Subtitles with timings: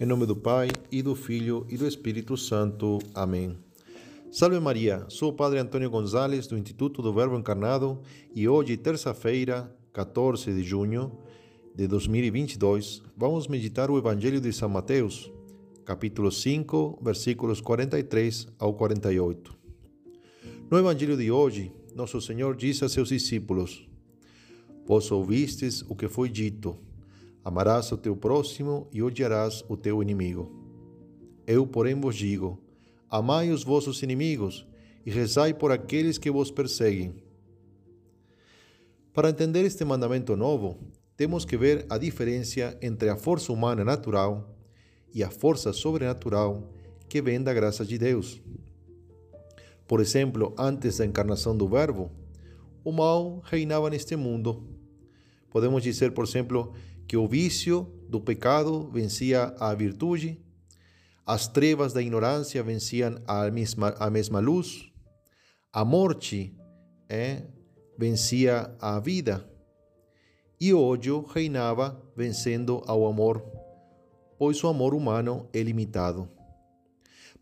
[0.00, 3.00] Em nome do Pai, e do Filho, e do Espírito Santo.
[3.14, 3.58] Amém.
[4.32, 8.00] Salve Maria, sou o Padre Antônio Gonzalez, do Instituto do Verbo Encarnado,
[8.34, 11.12] e hoje, terça-feira, 14 de junho
[11.76, 15.30] de 2022, vamos meditar o Evangelho de São Mateus,
[15.84, 19.54] capítulo 5, versículos 43 ao 48.
[20.70, 23.86] No Evangelho de hoje, nosso Senhor disse a seus discípulos:
[24.86, 26.88] Vós ouvistes o que foi dito
[27.44, 30.50] Amarás o teu próximo e odiarás o teu inimigo.
[31.46, 32.58] Eu, porém, vos digo:
[33.08, 34.66] amai os vossos inimigos
[35.04, 37.14] e rezai por aqueles que vos perseguem.
[39.12, 40.78] Para entender este mandamento novo,
[41.16, 44.56] temos que ver a diferença entre a força humana natural
[45.12, 46.70] e a força sobrenatural
[47.08, 48.40] que vem da graça de Deus.
[49.88, 52.12] Por exemplo, antes da encarnação do Verbo,
[52.84, 54.62] o mal reinava neste mundo.
[55.50, 56.72] Podemos dizer, por exemplo,
[57.10, 60.40] que o vício do pecado vencia a virtude,
[61.26, 64.92] as trevas da ignorância venciam a mesma, a mesma luz,
[65.72, 66.56] a morte
[67.08, 67.42] é,
[67.98, 69.44] vencia a vida,
[70.60, 73.44] e o ódio reinava vencendo ao amor,
[74.38, 76.28] pois o amor humano é limitado.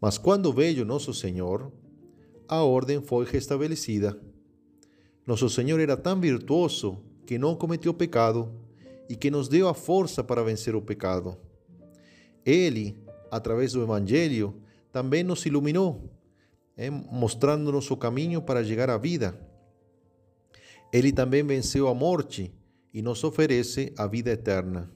[0.00, 1.70] Mas quando veio nosso Senhor,
[2.48, 4.18] a ordem foi restabelecida.
[5.26, 8.66] Nosso Senhor era tão virtuoso que não cometeu pecado
[9.08, 11.36] e que nos deu a força para vencer o pecado.
[12.44, 12.96] Ele,
[13.30, 14.54] através do Evangelho,
[14.92, 16.10] também nos iluminou,
[16.76, 19.38] é, mostrando-nos o caminho para chegar à vida.
[20.92, 22.52] Ele também venceu a morte
[22.92, 24.90] e nos oferece a vida eterna.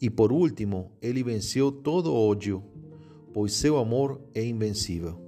[0.00, 2.62] E por último, ele venceu todo ódio,
[3.32, 5.20] pois seu amor é invencível.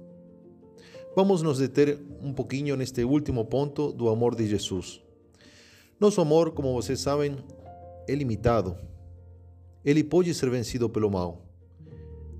[1.15, 5.01] Vamos nos deter um pouquinho neste último ponto do amor de Jesus.
[5.99, 7.35] Nosso amor, como vocês sabem,
[8.07, 8.77] é limitado.
[9.83, 11.45] Ele pode ser vencido pelo mal.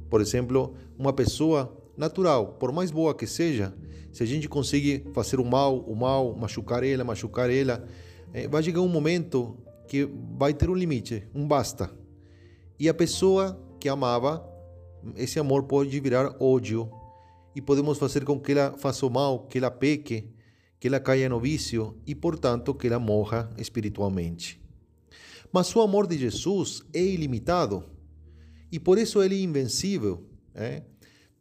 [0.09, 3.73] Por exemplo, uma pessoa natural, por mais boa que seja,
[4.11, 7.85] se a gente consegue fazer o mal, o mal, machucar ela, machucar ela,
[8.33, 11.91] eh, vai chegar um momento que vai ter um limite, um basta.
[12.79, 14.47] E a pessoa que amava,
[15.15, 16.89] esse amor pode virar ódio
[17.55, 20.33] e podemos fazer com que ela faça o mal, que ela peque,
[20.79, 24.61] que ela caia no vício e, portanto, que ela morra espiritualmente.
[25.51, 27.83] Mas o amor de Jesus é ilimitado
[28.71, 30.23] e por isso ele é invencível.
[30.53, 30.83] É?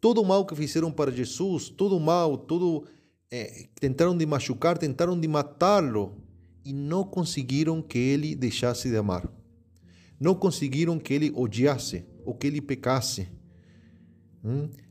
[0.00, 2.84] Todo o mal que fizeram para Jesus, todo o mal, todo
[3.30, 6.16] é, tentaram de machucar, tentaram de matá-lo
[6.64, 9.28] e não conseguiram que ele deixasse de amar.
[10.20, 13.28] Não conseguiram que ele odiasse ou que ele pecasse.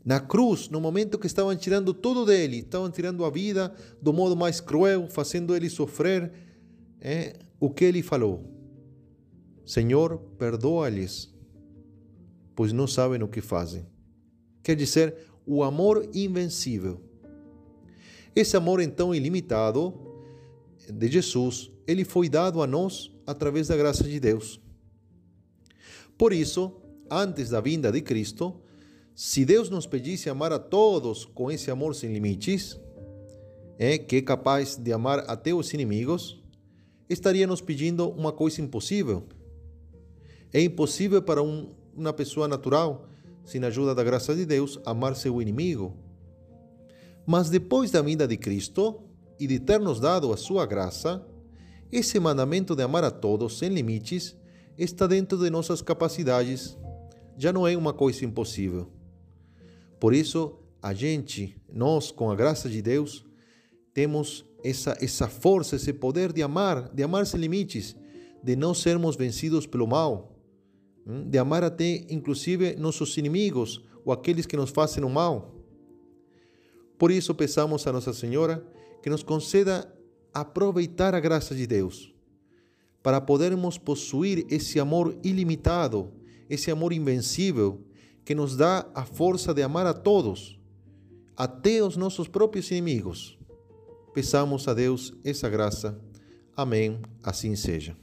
[0.05, 4.35] Na cruz, no momento que estavam tirando tudo dele, estavam tirando a vida do modo
[4.35, 6.31] mais cruel, fazendo ele sofrer,
[7.01, 8.56] é, o que ele falou?
[9.67, 11.29] Senhor, perdoa-lhes,
[12.55, 13.85] pois não sabem o que fazem.
[14.63, 17.01] Quer dizer, o amor invencível.
[18.33, 19.93] Esse amor então ilimitado
[20.89, 24.57] de Jesus, ele foi dado a nós através da graça de Deus.
[26.17, 26.71] Por isso,
[27.11, 28.61] antes da vinda de Cristo,
[29.13, 32.79] se Deus nos pedisse amar a todos com esse amor sem limites,
[33.77, 36.41] é que é capaz de amar até os inimigos,
[37.09, 39.27] estaria nos pedindo uma coisa impossível
[40.53, 43.07] é impossível para um, uma pessoa natural,
[43.43, 45.95] sem a ajuda da graça de Deus, amar seu inimigo.
[47.25, 49.01] Mas depois da vinda de Cristo
[49.39, 51.25] e de ter nos dado a sua graça,
[51.91, 54.35] esse mandamento de amar a todos sem limites
[54.77, 56.77] está dentro de nossas capacidades.
[57.37, 58.87] Já não é uma coisa impossível.
[59.99, 63.25] Por isso, a gente, nós, com a graça de Deus,
[63.93, 67.95] temos essa, essa força, esse poder de amar, de amar sem limites,
[68.43, 70.36] de não sermos vencidos pelo mal
[71.27, 75.55] de amar até inclusive nossos inimigos ou aqueles que nos fazem o mal.
[76.97, 78.65] Por isso peçamos a Nossa Senhora
[79.01, 79.93] que nos conceda
[80.33, 82.13] aproveitar a graça de Deus,
[83.01, 86.11] para podermos possuir esse amor ilimitado,
[86.49, 87.81] esse amor invencível
[88.25, 90.59] que nos dá a força de amar a todos,
[91.35, 93.37] até os nossos próprios inimigos.
[94.13, 95.99] Peçamos a Deus essa graça.
[96.55, 96.99] Amém.
[97.23, 97.95] Assim seja.